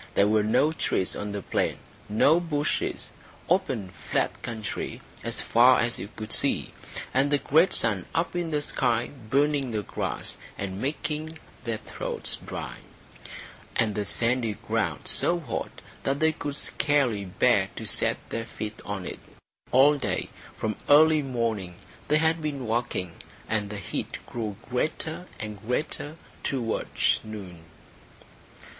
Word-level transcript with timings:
There 0.15 0.27
were 0.27 0.41
no 0.41 0.71
trees 0.71 1.15
on 1.15 1.31
the 1.31 1.43
plain, 1.43 1.77
no 2.09 2.39
bushes; 2.39 3.11
open 3.47 3.89
flat 3.91 4.41
country 4.41 4.99
as 5.23 5.41
far 5.41 5.79
as 5.79 5.99
you 5.99 6.09
could 6.15 6.33
see, 6.33 6.73
and 7.13 7.29
the 7.29 7.37
great 7.37 7.71
sun 7.71 8.07
up 8.15 8.35
in 8.35 8.49
the 8.49 8.63
sky 8.63 9.11
burning 9.29 9.69
the 9.69 9.83
grass 9.83 10.39
and 10.57 10.81
making 10.81 11.37
their 11.65 11.77
throats 11.77 12.37
dry, 12.37 12.77
and 13.75 13.93
the 13.93 14.03
sandy 14.03 14.53
ground 14.55 15.07
so 15.07 15.39
hot 15.39 15.81
that 16.01 16.19
they 16.19 16.31
could 16.31 16.55
scarcely 16.55 17.25
bear 17.25 17.69
to 17.75 17.85
set 17.85 18.17
their 18.31 18.45
feet 18.45 18.81
on 18.83 19.05
it. 19.05 19.19
All 19.71 19.99
day 19.99 20.29
from 20.57 20.77
early 20.89 21.21
morning 21.21 21.75
they 22.07 22.17
had 22.17 22.41
been 22.41 22.65
walking, 22.65 23.11
and 23.47 23.69
the 23.69 23.77
heat 23.77 24.17
grew 24.25 24.55
greater 24.67 25.27
and 25.39 25.61
greater 25.61 26.15
towards 26.41 27.19
noon. 27.23 27.65